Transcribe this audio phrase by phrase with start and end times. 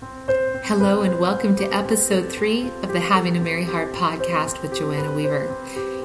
[0.00, 5.12] Hello, and welcome to episode three of the Having a Mary Heart podcast with Joanna
[5.12, 5.52] Weaver.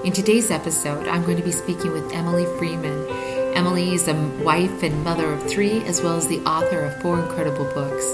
[0.04, 3.08] In today's episode, I'm going to be speaking with Emily Freeman.
[3.56, 7.20] Emily is a wife and mother of three, as well as the author of four
[7.20, 8.06] incredible books.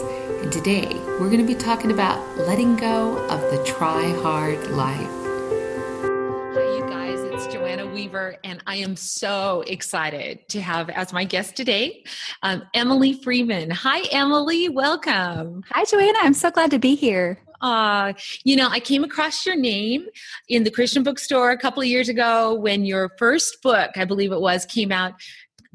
[0.43, 0.87] And today,
[1.17, 5.18] we're going to be talking about letting go of the try hard life.
[8.09, 12.03] Weaver, and I am so excited to have as my guest today
[12.41, 13.69] um, Emily Freeman.
[13.69, 14.67] Hi, Emily.
[14.67, 15.63] Welcome.
[15.69, 16.17] Hi, Joanna.
[16.23, 17.37] I'm so glad to be here.
[17.61, 20.07] Uh, you know, I came across your name
[20.47, 24.31] in the Christian bookstore a couple of years ago when your first book, I believe
[24.31, 25.13] it was, came out.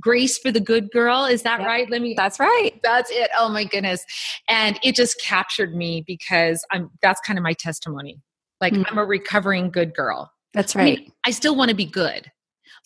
[0.01, 1.25] Grace for the Good Girl.
[1.27, 1.89] Is that right?
[1.89, 2.73] Let me That's right.
[2.83, 3.31] That's it.
[3.39, 4.05] Oh my goodness.
[4.49, 8.21] And it just captured me because I'm that's kind of my testimony.
[8.61, 8.83] Like mm-hmm.
[8.89, 10.33] I'm a recovering good girl.
[10.55, 10.99] That's right.
[10.99, 12.31] I, mean, I still want to be good.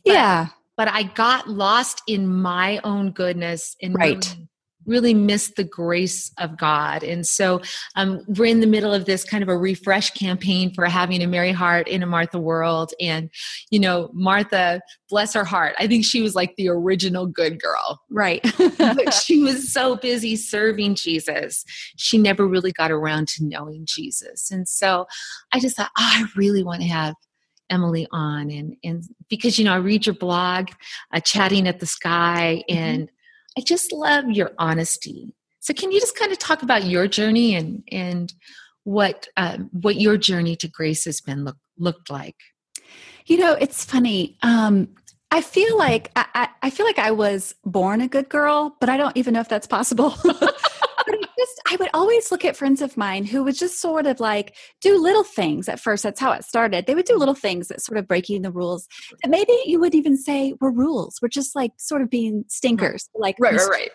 [0.05, 0.47] But, yeah.
[0.77, 4.25] But I got lost in my own goodness and right.
[4.25, 4.49] really,
[4.89, 7.05] really missed the grace of God.
[7.05, 7.61] And so
[7.95, 11.27] um, we're in the middle of this kind of a refresh campaign for having a
[11.27, 12.93] Mary Heart in a Martha world.
[13.01, 13.31] And,
[13.71, 18.01] you know, Martha, bless her heart, I think she was like the original good girl.
[18.11, 18.43] Right.
[18.79, 21.65] but she was so busy serving Jesus,
[21.97, 24.51] she never really got around to knowing Jesus.
[24.51, 25.07] And so
[25.53, 27.15] I just thought, oh, I really want to have
[27.71, 30.69] Emily on and and because you know I read your blog,
[31.13, 32.79] uh, chatting at the sky, mm-hmm.
[32.79, 33.61] and mm-hmm.
[33.61, 35.35] I just love your honesty.
[35.61, 38.33] So can you just kind of talk about your journey and and
[38.85, 42.37] what um, what your journey to grace has been look, looked like?
[43.27, 44.39] You know, it's funny.
[44.43, 44.89] Um,
[45.31, 48.97] I feel like I, I feel like I was born a good girl, but I
[48.97, 50.15] don't even know if that's possible.
[51.39, 54.55] just I would always look at friends of mine who would just sort of like
[54.81, 56.03] do little things at first.
[56.03, 56.87] That's how it started.
[56.87, 58.89] They would do little things that sort of breaking the rules
[59.23, 61.19] that maybe you would even say were rules.
[61.21, 62.49] We're just like sort of being mm-hmm.
[62.49, 63.09] stinkers.
[63.15, 63.91] Like right, right, right.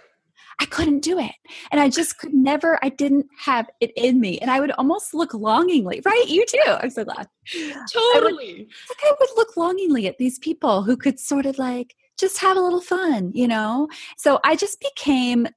[0.60, 1.34] I couldn't do it.
[1.72, 4.38] And I just could never, I didn't have it in me.
[4.40, 6.28] And I would almost look longingly, right?
[6.28, 6.62] You too.
[6.68, 7.28] I'm so glad.
[7.52, 8.12] Totally.
[8.16, 11.96] I would, like I would look longingly at these people who could sort of like
[12.20, 13.88] just have a little fun, you know?
[14.18, 15.48] So I just became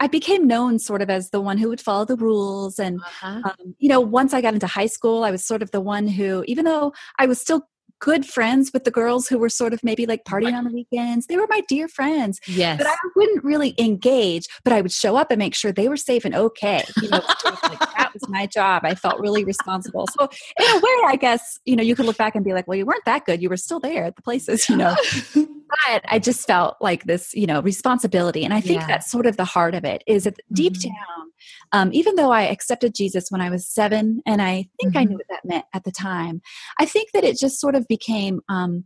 [0.00, 2.78] I became known sort of as the one who would follow the rules.
[2.78, 3.42] And, uh-huh.
[3.44, 6.06] um, you know, once I got into high school, I was sort of the one
[6.06, 7.68] who, even though I was still
[8.00, 11.26] good friends with the girls who were sort of maybe like partying on the weekends.
[11.26, 12.40] They were my dear friends.
[12.46, 12.78] Yes.
[12.78, 15.96] But I wouldn't really engage, but I would show up and make sure they were
[15.96, 16.84] safe and okay.
[17.02, 18.84] You know, like, that was my job.
[18.84, 20.06] I felt really responsible.
[20.18, 20.28] So
[20.58, 22.76] in a way, I guess, you know, you could look back and be like, well,
[22.76, 23.42] you weren't that good.
[23.42, 24.94] You were still there at the places, you know.
[25.34, 28.44] but I just felt like this, you know, responsibility.
[28.44, 28.86] And I think yeah.
[28.86, 30.88] that's sort of the heart of it is that deep mm-hmm.
[30.88, 31.30] down,
[31.72, 34.98] um, even though I accepted Jesus when I was seven, and I think mm-hmm.
[34.98, 36.40] I knew what that meant at the time,
[36.78, 38.40] I think that it just sort of became.
[38.48, 38.84] Um,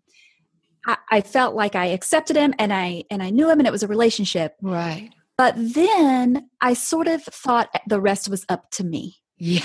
[0.87, 3.73] I, I felt like I accepted him, and I and I knew him, and it
[3.73, 4.55] was a relationship.
[4.62, 5.11] Right.
[5.39, 9.17] But then I sort of thought the rest was up to me.
[9.39, 9.65] Yeah.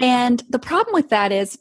[0.00, 1.58] And the problem with that is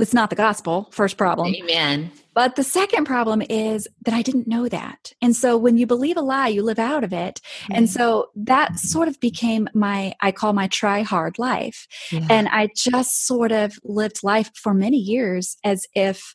[0.00, 1.54] it's not the gospel, first problem.
[1.54, 2.10] Amen.
[2.36, 5.14] But the second problem is that I didn't know that.
[5.22, 7.40] And so when you believe a lie, you live out of it.
[7.62, 7.72] Mm-hmm.
[7.72, 11.86] And so that sort of became my, I call my try hard life.
[12.12, 12.26] Yeah.
[12.28, 16.34] And I just sort of lived life for many years as if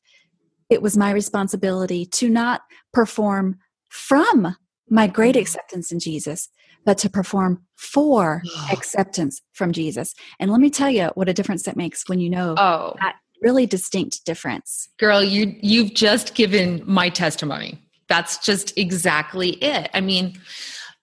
[0.71, 2.61] it was my responsibility to not
[2.91, 3.59] perform
[3.89, 4.57] from
[4.89, 5.41] my great mm-hmm.
[5.41, 6.49] acceptance in Jesus,
[6.83, 8.41] but to perform for
[8.71, 10.15] acceptance from Jesus.
[10.39, 12.95] And let me tell you what a difference that makes when you know oh.
[13.01, 14.89] that really distinct difference.
[14.99, 17.81] Girl, you you've just given my testimony.
[18.07, 19.89] That's just exactly it.
[19.93, 20.37] I mean,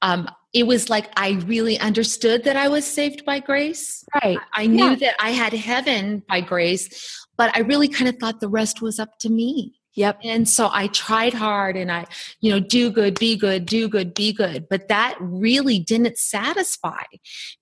[0.02, 4.04] um, it was like I really understood that I was saved by grace.
[4.22, 4.38] Right.
[4.54, 4.94] I, I knew yeah.
[4.96, 8.98] that I had heaven by grace, but I really kind of thought the rest was
[8.98, 9.74] up to me.
[9.94, 10.20] Yep.
[10.22, 12.06] And so I tried hard and I,
[12.40, 14.68] you know, do good, be good, do good, be good.
[14.68, 17.02] But that really didn't satisfy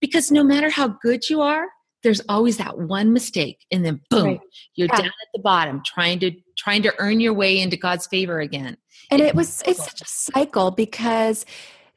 [0.02, 1.66] because no matter how good you are,
[2.06, 4.40] there's always that one mistake and then boom right.
[4.76, 4.96] you're yeah.
[4.98, 8.76] down at the bottom trying to trying to earn your way into god's favor again
[9.10, 11.44] and it, it was it's such a cycle because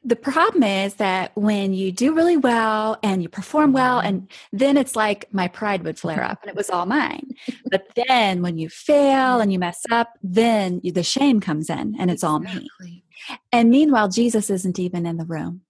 [0.02, 4.08] the problem is that when you do really well and you perform well mm-hmm.
[4.08, 7.28] and then it's like my pride would flare up and it was all mine
[7.70, 11.94] but then when you fail and you mess up then you, the shame comes in
[12.00, 12.68] and it's all me
[13.52, 15.60] and meanwhile jesus isn't even in the room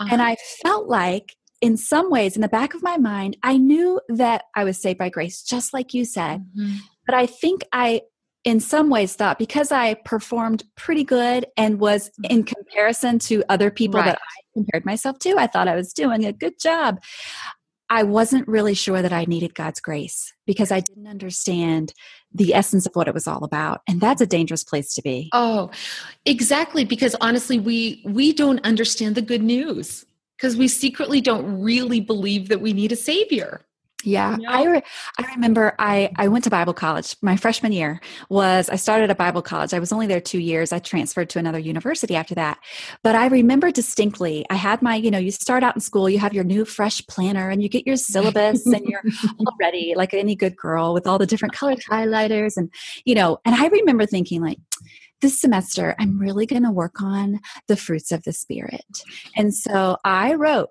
[0.00, 0.08] uh-huh.
[0.10, 4.00] and i felt like in some ways, in the back of my mind, I knew
[4.08, 6.44] that I was saved by grace, just like you said.
[6.56, 6.76] Mm-hmm.
[7.06, 8.02] But I think I,
[8.44, 12.36] in some ways, thought because I performed pretty good and was mm-hmm.
[12.36, 14.06] in comparison to other people right.
[14.06, 17.00] that I compared myself to, I thought I was doing a good job.
[17.88, 21.92] I wasn't really sure that I needed God's grace because I didn't understand
[22.34, 25.30] the essence of what it was all about and that's a dangerous place to be.
[25.32, 25.70] Oh,
[26.24, 30.04] exactly because honestly we we don't understand the good news
[30.36, 33.62] because we secretly don't really believe that we need a savior.
[34.04, 34.82] Yeah, I re-
[35.18, 37.16] I remember I I went to Bible college.
[37.22, 39.74] My freshman year was I started a Bible college.
[39.74, 40.70] I was only there 2 years.
[40.72, 42.58] I transferred to another university after that.
[43.02, 46.20] But I remember distinctly I had my, you know, you start out in school, you
[46.20, 49.02] have your new fresh planner and you get your syllabus and you're
[49.40, 52.70] already like any good girl with all the different colored highlighters and
[53.04, 54.58] you know, and I remember thinking like
[55.20, 59.02] this semester I'm really going to work on the fruits of the spirit.
[59.36, 60.70] And so I wrote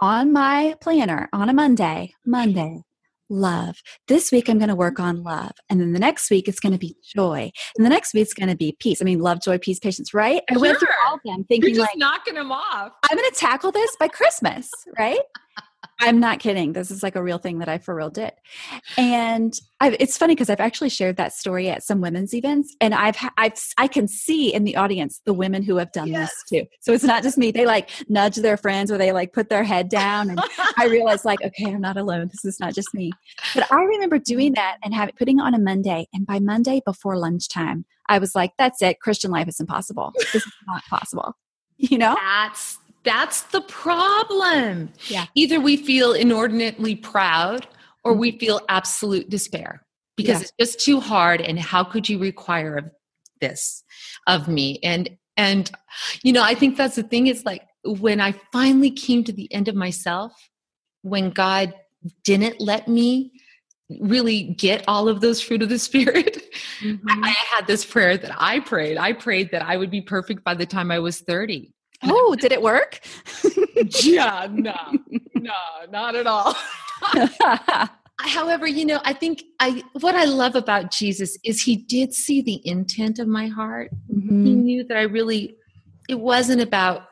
[0.00, 2.82] on my planner on a Monday, Monday,
[3.30, 3.76] love.
[4.08, 5.52] This week I'm going to work on love.
[5.70, 7.50] And then the next week it's going to be joy.
[7.76, 9.00] And the next week it's going to be peace.
[9.00, 10.42] I mean, love, joy, peace, patience, right?
[10.50, 10.62] I sure.
[10.62, 12.92] went through all of them thinking You're just like knocking them off.
[13.10, 14.68] I'm going to tackle this by Christmas,
[14.98, 15.20] right?
[16.00, 16.72] I'm not kidding.
[16.72, 18.32] This is like a real thing that I for real did.
[18.96, 22.94] And I've, it's funny because I've actually shared that story at some women's events, and
[22.94, 26.30] I've, I've I can see in the audience the women who have done Yes.
[26.30, 26.68] this too.
[26.80, 27.50] So it's not just me.
[27.50, 30.40] They like nudge their friends, or they like put their head down, and
[30.78, 32.28] I realized like, okay, I'm not alone.
[32.28, 33.12] This is not just me.
[33.54, 34.56] But I remember doing mm.
[34.56, 38.52] that and having putting on a Monday, and by Monday before lunchtime, I was like,
[38.58, 39.00] that's it.
[39.00, 40.12] Christian life is impossible.
[40.32, 41.34] This is not possible.
[41.76, 42.14] You know?
[42.14, 44.90] That's that's the problem.
[45.08, 45.26] Yeah.
[45.34, 47.66] Either we feel inordinately proud
[48.02, 49.86] or we feel absolute despair
[50.16, 50.40] because Yeah.
[50.42, 52.90] it's just too hard and how could you require of
[53.40, 53.82] this
[54.26, 54.78] of me?
[54.82, 55.70] And and
[56.22, 59.52] you know, I think that's the thing is like when I finally came to the
[59.52, 60.32] end of myself,
[61.02, 61.74] when God
[62.22, 63.32] didn't let me
[64.00, 66.44] really get all of those fruit of the spirit
[66.80, 67.24] Mm-hmm.
[67.24, 68.98] I had this prayer that I prayed.
[68.98, 71.72] I prayed that I would be perfect by the time I was 30.
[72.06, 73.00] Oh, did it work?
[74.02, 74.74] Yeah, no,
[75.34, 75.52] no,
[75.90, 76.56] not at all.
[78.20, 82.40] However, you know, I think I what I love about Jesus is he did see
[82.42, 83.90] the intent of my heart.
[84.08, 84.56] He Mhm.
[84.62, 85.56] knew that I really
[86.08, 87.02] it wasn't about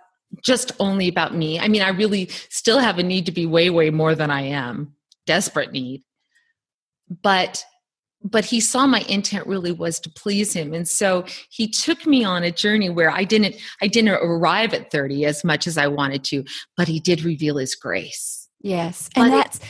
[0.42, 1.58] just only about me.
[1.58, 4.42] I mean, I really still have a need to be way way more than I
[4.42, 4.94] am.
[5.26, 6.02] Desperate need.
[7.22, 7.64] But
[8.24, 10.72] but he saw my intent really was to please him.
[10.72, 14.90] And so he took me on a journey where i didn't i didn't arrive at
[14.90, 16.44] 30 as much as i wanted to
[16.76, 18.48] but he did reveal his grace.
[18.60, 19.08] Yes.
[19.14, 19.60] But And it- that's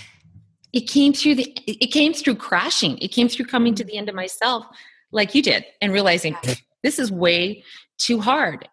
[0.72, 2.96] it came through the it came through crashing.
[2.99, 4.66] It came through coming to the end of myself
[5.12, 6.37] like you did and realizing
[6.82, 7.62] this is way
[7.99, 8.69] too hard.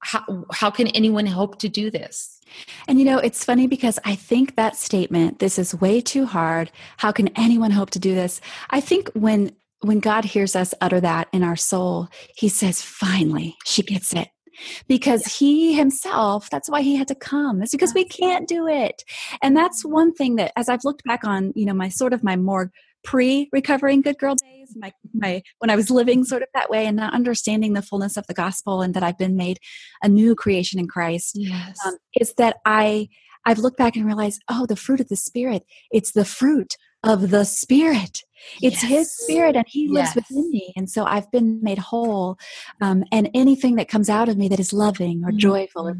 [0.00, 2.37] How, how can anyone hope to do this
[2.86, 6.70] and you know, it's funny because I think that statement, this is way too hard.
[6.98, 8.40] How can anyone hope to do this?
[8.70, 13.56] I think when when God hears us utter that in our soul, he says, finally,
[13.64, 14.28] she gets it.
[14.88, 17.62] Because he himself, that's why he had to come.
[17.62, 19.04] It's because we can't do it.
[19.40, 22.24] And that's one thing that as I've looked back on, you know, my sort of
[22.24, 22.72] my more
[23.08, 26.96] pre-recovering good girl days, my my when I was living sort of that way and
[26.96, 29.58] not understanding the fullness of the gospel and that I've been made
[30.02, 33.08] a new creation in Christ yes um, is that I
[33.46, 35.62] I've looked back and realized, oh, the fruit of the spirit.
[35.90, 38.14] It's the fruit of the spirit.
[38.60, 40.16] It's His spirit, and He lives Yes.
[40.16, 42.36] within me, and so I've been made whole.
[42.82, 45.38] Um, and anything that comes out of me that is loving or Mhm.
[45.38, 45.94] joyful or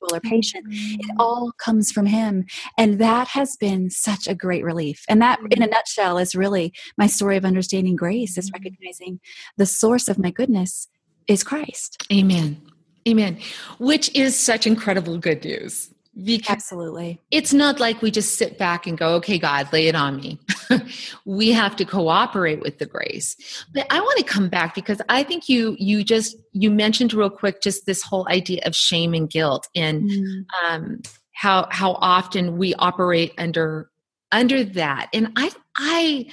[0.00, 1.16] or patient, it mm.
[1.18, 2.44] all comes from Him,
[2.76, 5.04] and that has been such a great relief.
[5.08, 5.70] And that, in a mm.
[5.70, 8.54] nutshell, is really my story of understanding grace: is mm.
[8.54, 9.20] recognizing
[9.56, 10.88] the source of my goodness
[11.26, 12.02] is Christ.
[12.12, 12.60] amen.
[13.06, 13.38] Amen.
[13.78, 17.20] Which is such incredible good news because Absolutely.
[17.30, 20.38] it's not like we just sit back and go, okay, God, lay it on me.
[21.24, 23.36] we have to cooperate with the grace.
[23.72, 27.30] But I want to come back because I think you you just you mentioned real
[27.30, 30.44] quick just this whole idea of shame and guilt and Mm.
[30.64, 31.02] um,
[31.34, 33.90] how how often we operate under
[34.32, 35.08] under that.
[35.12, 36.26] And I I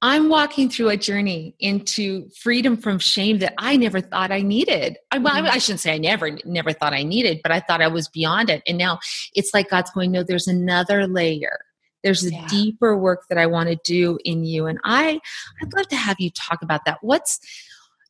[0.00, 4.96] I'm walking through a journey into freedom from shame that I never thought I needed.
[5.10, 5.48] I, well, Mhm.
[5.50, 8.48] I shouldn't say I never never thought I needed, but I thought I was beyond
[8.48, 8.62] it.
[8.66, 9.00] And now
[9.34, 11.58] it's like God's going, no, there's another layer.
[12.04, 12.46] There's a Yeah.
[12.48, 14.66] deeper work that I want to do in you.
[14.66, 15.20] And I
[15.60, 16.98] I'd love to have you talk about that.
[17.00, 17.40] What's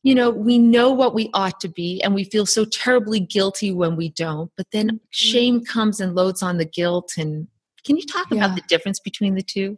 [0.01, 3.73] you know, we know what we ought to be, and we feel so terribly guilty
[3.73, 4.49] when we don't.
[4.55, 4.97] But then Mm-hmm.
[5.09, 7.13] shame comes and loads on the guilt.
[7.17, 7.47] And
[7.83, 8.37] can you talk Yeah.
[8.37, 9.77] about the difference between the two?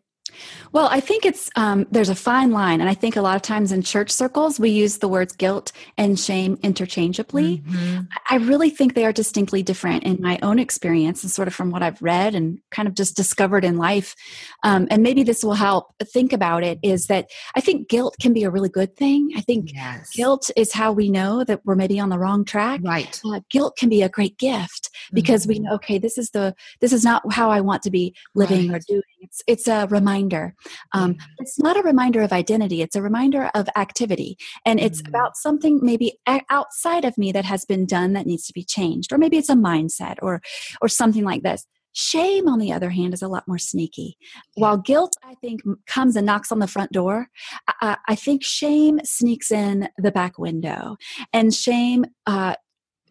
[0.71, 3.41] Well, I think it's um, there's a fine line, and I think a lot of
[3.41, 7.59] times in church circles we use the words guilt and shame interchangeably.
[7.67, 8.07] Mhm.
[8.29, 11.71] I really think they are distinctly different in my own experience, and sort of from
[11.71, 14.15] what I've read and kind of just discovered in life.
[14.63, 16.79] Um, and maybe this will help think about it.
[16.83, 19.31] Is that I think guilt can be a really good thing.
[19.35, 20.11] I think Yes.
[20.15, 22.79] guilt is how we know that we're maybe on the wrong track.
[22.83, 23.19] Right.
[23.25, 25.63] Uh, guilt can be a great gift because we Mhm.
[25.63, 28.79] know okay this is the this is not how i want to be living or
[28.87, 30.20] doing it's it's a reminder
[30.93, 35.07] um, it's not a reminder of identity it's a reminder of activity and it's mm.
[35.07, 36.17] about something maybe
[36.49, 39.49] outside of me that has been done that needs to be changed or maybe it's
[39.49, 40.41] a mindset or
[40.81, 44.17] or something like this Shame, on the other hand, is a lot more sneaky.
[44.55, 47.27] While guilt, I think, comes and knocks on the front door,
[47.81, 50.95] I, I think shame sneaks in the back window.
[51.33, 52.55] And shame uh,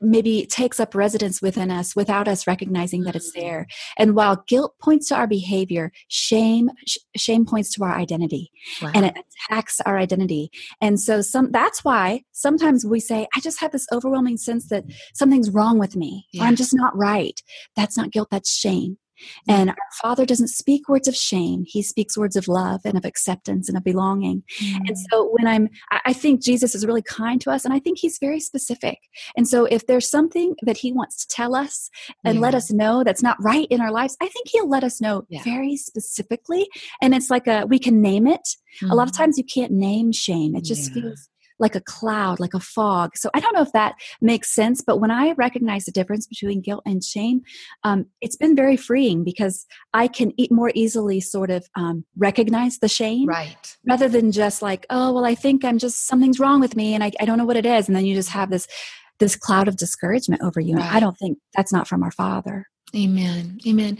[0.00, 3.66] maybe takes up residence within us without us recognizing that it's there.
[3.98, 8.50] And while guilt points to our behavior shame sh- shame points to our identity.
[8.82, 8.92] Wow.
[8.94, 9.14] and it
[9.48, 10.50] attacks our identity.
[10.80, 14.84] And so some that's why sometimes we say i just have this overwhelming sense that
[15.14, 16.26] something's wrong with me.
[16.32, 16.42] Yeah.
[16.42, 17.40] or i'm just not right.
[17.76, 18.98] That's not guilt that's shame
[19.48, 21.64] and our Father doesn't speak words of shame.
[21.66, 24.42] He speaks words of love and of acceptance and of belonging.
[24.62, 24.88] Mm.
[24.88, 25.68] And so when I'm,
[26.04, 28.98] I think Jesus is really kind to us and I think he's very specific.
[29.36, 31.90] And so if there's something that he wants to tell us
[32.24, 32.40] and yeah.
[32.40, 35.24] let us know that's not right in our lives, I think he'll let us know
[35.28, 35.42] yeah.
[35.42, 36.68] very specifically.
[37.00, 38.48] And it's like a, we can name it.
[38.82, 38.90] Mm.
[38.90, 39.22] A lot of mm-hmm.
[39.22, 40.54] times you can't name shame.
[40.54, 41.02] It just yeah.
[41.02, 41.29] feels
[41.60, 43.16] like a cloud, like a fog.
[43.16, 46.60] So I don't know if that makes sense, but when I recognize the difference between
[46.60, 47.42] guilt and shame,
[47.84, 52.78] um, it's been very freeing because I can eat more easily sort of um, recognize
[52.78, 53.28] the shame.
[53.28, 53.76] Right.
[53.86, 57.04] Rather than just like, oh, well, I think I'm just, something's wrong with me and
[57.04, 57.88] I, I don't know what it is.
[57.88, 58.66] And then you just have this,
[59.18, 60.74] this cloud of discouragement over you.
[60.74, 60.86] Right.
[60.86, 62.66] And I don't think that's not from our Father.
[62.96, 63.60] Amen.
[63.68, 63.98] Amen.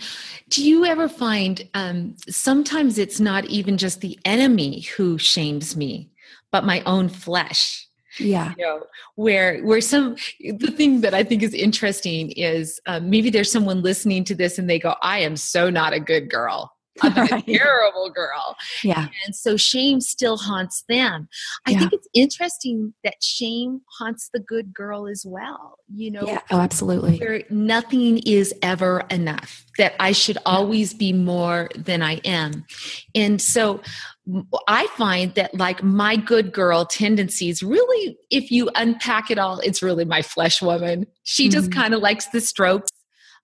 [0.48, 6.10] Do you ever find um, sometimes it's not even just the enemy who shames me?
[6.52, 7.88] But my own flesh
[8.19, 8.54] yeah.
[8.59, 8.83] you know
[9.14, 13.83] where where some the thing that i think is interesting is uh, maybe there's someone
[13.83, 17.33] listening to this and they go i am so not a good girl I'm right.
[17.33, 18.57] a terrible girl.
[18.83, 19.09] Yeah.
[19.25, 21.28] And so shame still haunts them.
[21.66, 21.78] I yeah.
[21.80, 25.78] think it's interesting that shame haunts the good girl as well.
[25.92, 26.40] You know, yeah.
[26.50, 27.45] oh, absolutely.
[27.50, 32.64] Nothing is ever enough, that I should always be more than I am.
[33.14, 33.80] And so
[34.69, 39.83] I find that like my good girl tendencies really, if you unpack it all, it's
[39.83, 41.07] really my flesh woman.
[41.25, 41.52] She mm-hmm.
[41.52, 42.90] just kind of likes the strokes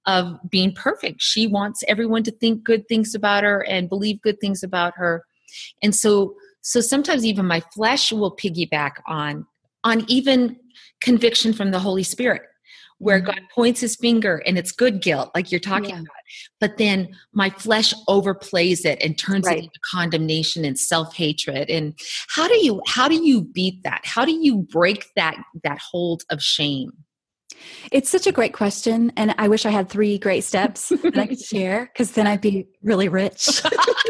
[0.06, 1.20] of being perfect.
[1.20, 5.24] She wants everyone to think good things about her and believe good things about her.
[5.82, 9.46] And so so sometimes even my flesh will piggyback on
[9.84, 10.56] on even
[11.00, 12.42] conviction from the Holy Spirit
[12.98, 13.26] where mm-hmm.
[13.26, 16.00] God points his finger and it's good guilt, like you're talking yeah.
[16.00, 16.08] about.
[16.60, 19.58] But then my flesh overplays it and turns right.
[19.58, 21.68] it into condemnation and self-hatred.
[21.68, 21.94] And
[22.28, 24.00] how do you how do you beat that?
[24.04, 26.92] How do you break that that hold of shame?
[27.92, 29.12] It's such a great question.
[29.16, 32.40] And I wish I had three great steps that I could share because then I'd
[32.40, 33.62] be really rich.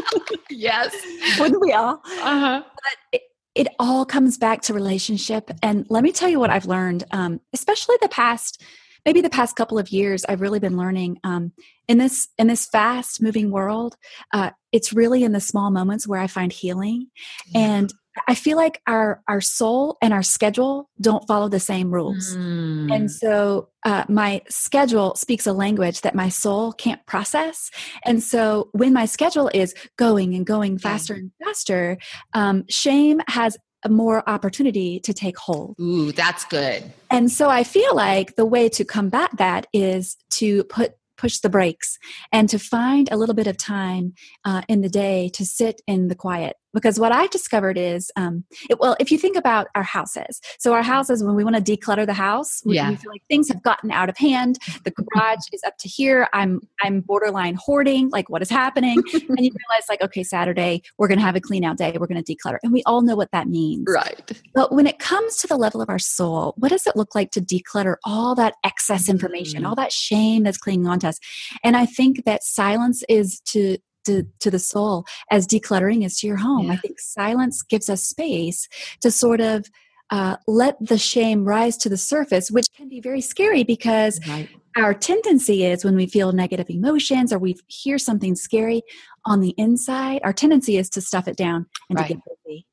[0.51, 0.95] yes.
[1.39, 2.01] Wouldn't we all?
[2.05, 2.63] Uh-huh.
[2.65, 3.23] But it,
[3.55, 5.51] it, all comes back to relationship.
[5.63, 8.63] And let me tell you what I've learned, um, especially the past,
[9.05, 11.53] maybe the past couple of years, I've really been learning um,
[11.89, 13.97] in this in this fast moving world.
[14.33, 17.09] Uh, it's really in the small moments where I find healing.
[17.49, 17.61] Yeah.
[17.61, 17.95] And
[18.29, 22.95] I feel like our our soul and our schedule don't follow the same rules, mm.
[22.95, 27.71] and so uh, my schedule speaks a language that my soul can't process.
[28.05, 31.99] And so when my schedule is going and going faster and faster,
[32.33, 35.77] um, shame has a more opportunity to take hold.
[35.81, 36.83] Ooh, that's good.
[37.11, 41.49] And so I feel like the way to combat that is to put push the
[41.49, 41.99] brakes
[42.31, 44.13] and to find a little bit of time
[44.45, 48.45] uh, in the day to sit in the quiet because what i discovered is um,
[48.69, 51.77] it, well if you think about our houses so our houses when we want to
[51.77, 52.91] declutter the house we, yeah.
[52.91, 56.29] we feel like things have gotten out of hand the garage is up to here
[56.33, 61.09] i'm i'm borderline hoarding like what is happening and you realize like okay saturday we're
[61.09, 63.17] going to have a clean out day we're going to declutter and we all know
[63.17, 66.69] what that means right but when it comes to the level of our soul what
[66.69, 69.67] does it look like to declutter all that excess information mm.
[69.67, 71.19] all that shame that's clinging onto us
[71.65, 76.27] and i think that silence is to to, to the soul as decluttering is to
[76.27, 76.67] your home.
[76.67, 76.73] Yeah.
[76.73, 78.69] I think silence gives us space
[79.03, 79.67] to sort of
[80.11, 84.49] uh, let the shame rise to the surface, which can be very scary because right.
[84.77, 88.83] our tendency is when we feel negative emotions or we hear something scary
[89.25, 92.09] on the inside, our tendency is to stuff it down and right.
[92.09, 92.67] to get busy.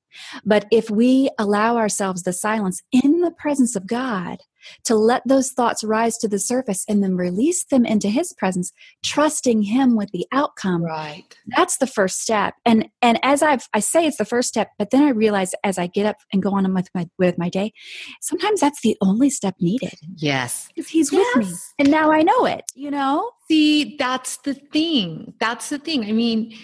[0.45, 4.39] But if we allow ourselves the silence in the presence of God,
[4.85, 8.71] to let those thoughts rise to the surface and then release them into his presence
[9.03, 11.37] trusting him with the outcome right.
[11.47, 12.53] that's the first step.
[12.65, 15.77] And and as i've i say it's the first step but then i realize as
[15.77, 17.73] i get up and go on with my with my day
[18.21, 19.93] sometimes that's the only step needed.
[20.15, 20.69] Yes.
[20.75, 21.35] Because he's yes.
[21.35, 21.55] with me.
[21.79, 23.31] And now i know it you know?
[23.49, 25.33] See that's the thing.
[25.39, 26.05] That's the thing.
[26.05, 26.57] I mean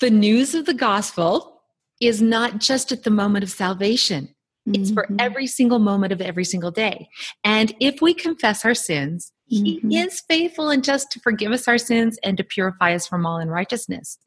[0.00, 1.59] the news of the gospel
[2.00, 4.34] is not just at the moment of salvation
[4.66, 5.16] It's for Mhm.
[5.20, 7.08] every single moment of every single day.
[7.42, 10.04] And if we confess our sins, He Mhm.
[10.06, 13.38] is faithful and just to forgive us our sins and to purify us from all
[13.38, 14.18] unrighteousness.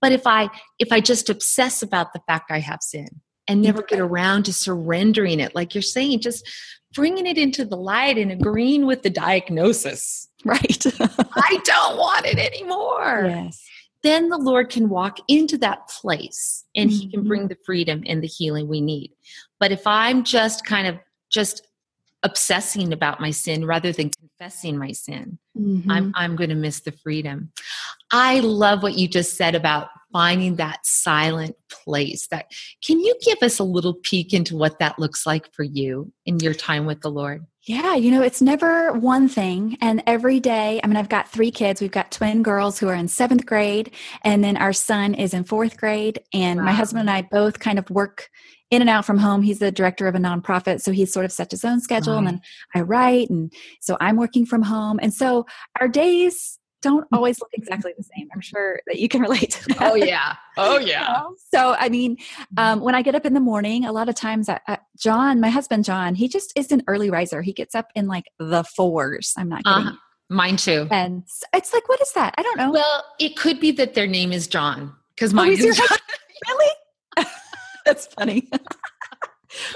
[0.00, 3.08] But if I if I just obsess about the fact I have sin
[3.48, 6.46] and never get around to surrendering it, like you're saying, just
[6.94, 10.28] bringing it into the light and agreeing with the diagnosis.
[10.44, 10.84] Right.
[11.34, 13.24] I don't want it anymore.
[13.26, 13.60] yes.
[14.02, 18.22] Then the Lord can walk into that place and He can bring the freedom and
[18.22, 19.12] the healing we need.
[19.58, 20.98] But if I'm just kind of
[21.30, 21.66] just
[22.22, 25.84] obsessing about my sin rather than confessing my sin, Mhm.
[25.88, 27.52] I'm I'm going to miss the freedom.
[28.12, 32.26] I love what you just said about finding that silent place.
[32.28, 32.46] That
[32.84, 36.40] can you give us a little peek into what that looks like for you in
[36.40, 37.44] your time with the Lord?
[37.68, 39.76] Yeah, you know, it's never one thing.
[39.82, 41.82] And every day, I mean, I've got three kids.
[41.82, 43.92] We've got twin girls who are in seventh grade,
[44.24, 46.18] and then our son is in fourth grade.
[46.32, 48.30] And my husband and I both kind of work
[48.70, 49.42] in and out from home.
[49.42, 52.16] He's the director of a nonprofit, so he's sort of set his own schedule.
[52.16, 52.40] And then
[52.74, 54.98] I write, and so I'm working from home.
[55.02, 55.44] And so
[55.78, 58.28] our days don't always look exactly the same.
[58.34, 59.92] I'm sure that you can relate to that.
[59.92, 60.36] Oh yeah.
[60.56, 61.34] Oh you know?
[61.52, 62.16] So, I mean,
[62.56, 65.40] um, when I get up in the morning, a lot of times, I, I, John,
[65.40, 67.42] my husband John, he just is an early riser.
[67.42, 69.34] He gets up in like the fours.
[69.36, 69.88] I'm not kidding.
[69.88, 69.92] Uh,
[70.28, 70.86] mine too.
[70.90, 72.34] And it's like, what is that?
[72.38, 72.72] I don't know.
[72.72, 75.98] Well, it could be that their name is John because Oh, mine is is John.
[76.48, 77.26] really?
[77.84, 78.48] That's funny.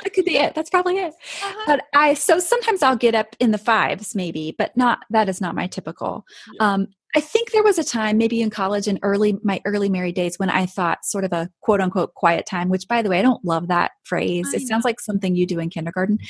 [0.03, 0.55] That could be it.
[0.55, 1.15] That's probably it.
[1.43, 1.63] Uh-huh.
[1.67, 5.41] But I so sometimes I'll get up in the fives, maybe, but not that is
[5.41, 6.25] not my typical.
[6.61, 10.15] Um, I think there was a time, maybe in college and early my early married
[10.15, 12.69] days, when I thought sort of a quote unquote quiet time.
[12.71, 14.49] Which, by the way, I don't love that phrase.
[14.53, 16.19] I it sounds like something you do in kindergarten.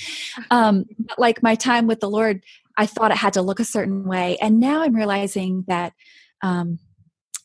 [0.51, 2.43] Um, but like my time with the Lord,
[2.77, 5.93] I thought it had to look a certain way, and now I'm realizing that.
[6.43, 6.79] Um,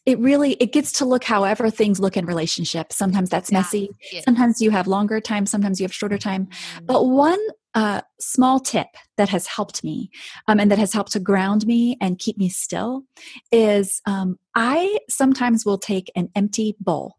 [0.07, 3.59] it really it gets to look however things look in relationships sometimes that's Yeah.
[3.59, 4.23] messy Yes.
[4.23, 6.85] sometimes you have longer time sometimes you have shorter time Mm.
[6.87, 7.39] but one
[7.75, 8.87] uh, small tip
[9.17, 10.09] that has helped me
[10.47, 13.03] um, and that has helped to ground me and keep me still
[13.51, 17.16] is um, I sometimes will take an empty bowl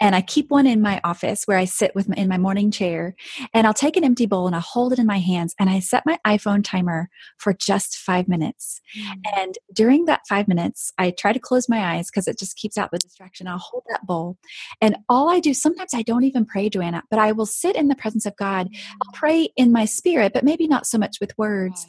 [0.00, 2.70] and I keep one in my office where I sit with my, in my morning
[2.70, 3.14] chair
[3.54, 5.80] and I'll take an empty bowl and I'll hold it in my hands and I
[5.80, 7.08] set my iPhone timer
[7.38, 9.14] for just five minutes mm.
[9.36, 12.76] and during that five minutes, I try to close my eyes because it just keeps
[12.76, 13.46] out the distraction.
[13.46, 14.36] I'll hold that bowl.
[14.80, 17.88] And all I do, sometimes I don't even pray, Joanna, but I will sit in
[17.88, 18.68] the presence of God.
[19.02, 19.14] I'll mm.
[19.14, 21.86] pray in my spirit, but maybe not so much with words.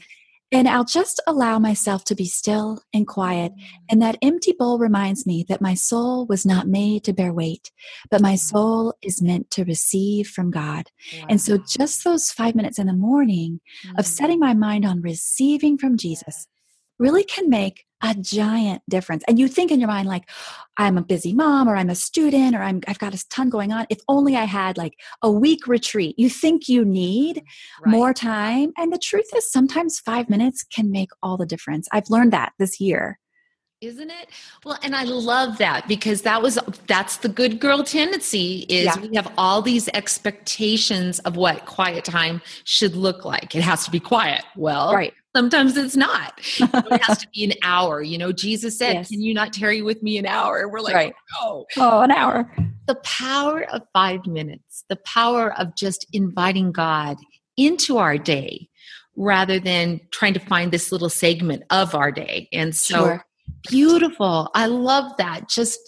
[0.52, 3.54] And I'll just allow myself to be still and quiet.
[3.90, 7.72] And that empty bowl reminds me that my soul was not made to bear weight,
[8.10, 8.40] but my mm.
[8.40, 10.90] soul is meant to receive from God.
[11.30, 13.62] And so, just those five minutes in the morning
[13.98, 14.10] of mm.
[14.10, 16.48] setting my mind on receiving from Jesus
[17.00, 19.24] really can make a giant difference.
[19.28, 20.30] And you think in your mind, like,
[20.78, 23.72] I'm a busy mom, or I'm a student, or I'm, I've got a ton going
[23.72, 23.86] on.
[23.90, 26.18] If only I had like a week retreat.
[26.18, 27.44] You think you need
[27.86, 27.92] Right.
[27.92, 28.72] more time.
[28.78, 31.88] And the truth is, sometimes five minutes can make all the difference.
[31.92, 33.20] I've learned that this year.
[33.82, 34.28] isn't it
[34.64, 39.00] well and i love that because that was that's the good girl tendency is Yeah.
[39.02, 43.92] we have all these expectations of what quiet time should look like it has to
[43.92, 45.14] be quiet well Right.
[45.36, 49.10] Sometimes it's not it has to be an hour you know jesus said Yes.
[49.10, 51.14] can you not tarry with me an hour and we're like Right.
[51.42, 52.50] oh Oh, an hour.
[52.88, 57.18] the power of five minutes, the power of just inviting God
[57.56, 58.68] into our day
[59.16, 62.50] rather than trying to find this little segment of our day.
[62.52, 63.26] And so Sure.
[63.70, 64.50] beautiful.
[64.56, 65.48] I love that.
[65.48, 65.80] Just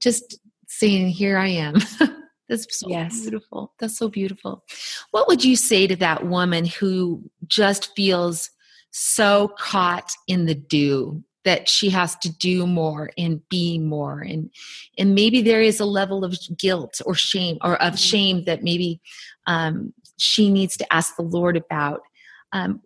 [0.00, 1.74] just saying, here I am.
[2.48, 3.20] That's so Yes.
[3.20, 3.72] beautiful.
[3.80, 4.64] That's so beautiful.
[5.10, 8.50] What would you say to that woman who just feels
[8.96, 14.20] so caught in the do that she has to do more and be more.
[14.20, 14.50] And
[14.96, 19.00] and maybe there is a level of guilt or shame or of shame that maybe
[19.48, 22.02] um, she needs to ask the lord about.
[22.52, 22.82] Um,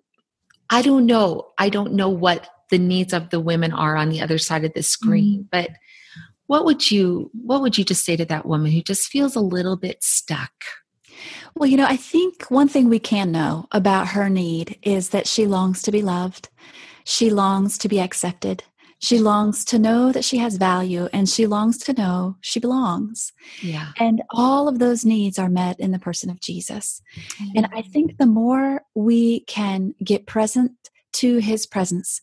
[0.71, 1.49] i don't know.
[1.59, 4.73] I don't know what the needs of the women are on the other side of
[4.75, 5.71] the screen but
[6.47, 9.41] what would you what would you just say to that woman who just feels a
[9.41, 10.53] little bit stuck
[11.57, 15.27] Well, you know, I think one thing we can know about her need is that
[15.27, 16.49] she longs to be loved.
[17.05, 18.65] She longs to be accepted.
[19.01, 23.33] She longs to know that she has value and she longs to know she belongs.
[23.63, 27.01] yeah And all of those needs are met in the person of Jesus.
[27.55, 30.73] And I think the more we can get present
[31.15, 32.21] to his presence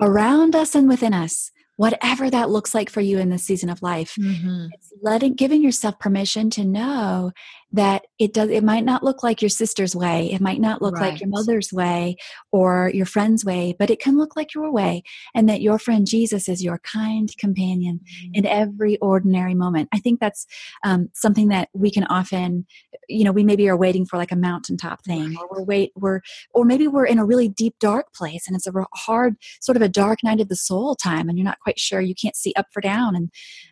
[0.00, 3.82] around us and within us, whatever that looks like for you in this season of
[3.82, 4.68] life, Mhm.
[4.72, 7.32] it's letting giving yourself permission to know
[7.74, 10.94] that it does it might not look like your sister's way it might not look
[10.94, 11.10] right.
[11.10, 12.16] like your mother's way
[12.52, 15.02] or your friend's way but it can look like your way
[15.34, 18.30] and that your friend jesus is your kind companion mm-hmm.
[18.34, 20.46] in every ordinary moment i think that's
[20.84, 22.64] um, something that we can often
[23.08, 25.36] you know we maybe are waiting for like a mountaintop thing right.
[25.40, 26.20] or we're wait we're
[26.54, 29.82] or maybe we're in a really deep dark place and it's a hard sort of
[29.82, 32.52] a dark night of the soul time and you're not quite sure you can't see
[32.56, 33.30] up or down and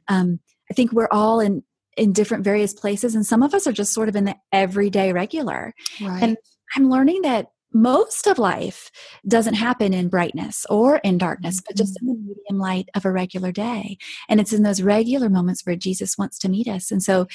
[0.08, 1.62] um, i think we're all in
[1.96, 5.12] in different various places and some of us are just sort of in the everyday
[5.12, 6.22] regular right.
[6.22, 6.36] and
[6.76, 8.90] i'm learning that most of life
[9.26, 12.28] doesn't happen in brightness or in darkness but just in the mm-hmm.
[12.28, 13.96] medium light of a regular day
[14.28, 17.26] and it's in those regular moments where jesus wants to meet us and so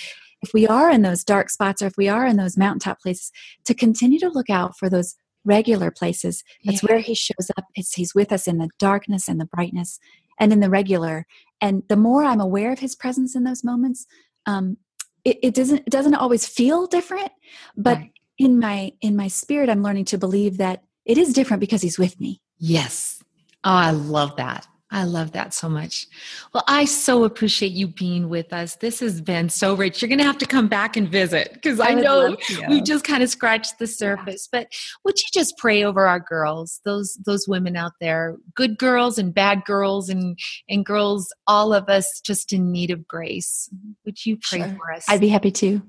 [0.42, 3.32] if we are in those dark spots or if we are in those mountaintop places
[3.66, 5.16] to continue to look out for those
[5.46, 6.90] regular places that's yeah.
[6.90, 10.00] where he shows up it's he's with us in the darkness and the brightness
[10.40, 11.26] and in the regular
[11.62, 14.06] and the more i'm aware of his presence in those moments
[14.48, 14.78] um,
[15.24, 17.32] it, it, doesn't it doesn't always feel different
[17.76, 18.12] but right.
[18.38, 21.98] in my in my spirit i'm learning to believe that it is different because he's
[21.98, 22.42] with me.
[22.58, 23.24] Yes.
[23.64, 26.08] Oh i love that I love that so much.
[26.54, 28.76] Well, I so appreciate you being with us.
[28.76, 30.02] This has been so rich.
[30.02, 32.38] You're going to have to come back and visit because I, I know
[32.70, 34.48] we just kind of scratched the surface.
[34.52, 34.62] Yeah.
[34.62, 34.68] But
[35.04, 39.34] would you just pray over our girls, those those women out there, good girls and
[39.34, 43.70] bad girls, and and girls, all of us, just in need of grace?
[44.06, 44.78] Would you pray sure.
[44.78, 45.04] for us?
[45.10, 45.82] I'd be happy to.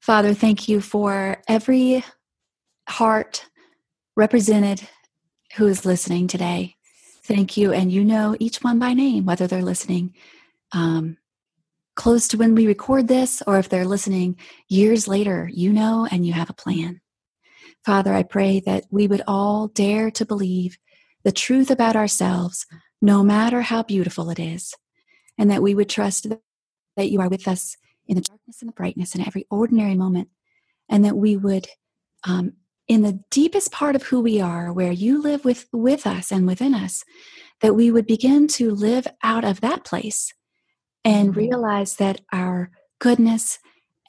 [0.00, 2.04] Father, thank you for every
[2.88, 3.46] heart
[4.16, 4.82] represented
[5.54, 6.73] who is listening today.
[7.24, 7.72] Thank you.
[7.72, 10.14] And you know each one by name, whether they're listening
[10.72, 11.16] um,
[11.96, 14.36] close to when we record this or if they're listening
[14.68, 17.00] years later, you know and you have a plan.
[17.84, 20.78] Father, I pray that we would all dare to believe
[21.22, 22.66] the truth about ourselves,
[23.00, 24.74] no matter how beautiful it is,
[25.38, 26.26] and that we would trust
[26.96, 30.28] that you are with us in the darkness and the brightness in every ordinary moment,
[30.88, 31.68] and that we would
[32.24, 32.54] um,
[32.88, 36.46] in the deepest part of who we are, where you live with, with us and
[36.46, 37.04] within us,
[37.60, 40.32] that we would begin to live out of that place
[41.04, 41.38] and mm-hmm.
[41.38, 43.58] realize that our goodness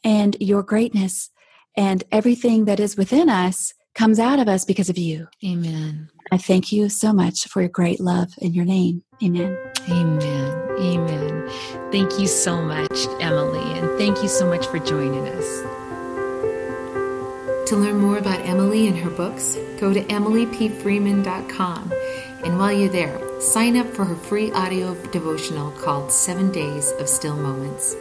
[0.04, 1.30] and your greatness
[1.78, 5.28] and everything that is within us comes out of us because of you.
[5.44, 6.10] Amen.
[6.32, 9.04] I thank you so much for your great love in your name.
[9.24, 9.58] Amen.
[9.90, 10.66] Amen.
[10.78, 11.50] Amen.
[11.92, 15.75] Thank you so much, Emily, and thank you so much for joining us.
[17.68, 21.92] To learn more about Emily and her books, go to emilypfreeman.com.
[22.44, 27.10] And while you're there, sign up for her free audio devotional called Seven Days of
[27.10, 27.96] Still Moments.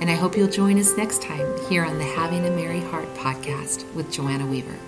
[0.00, 3.14] And I hope you'll join us next time here on the Having a Mary Heart
[3.14, 4.78] podcast with Joanna Weaver.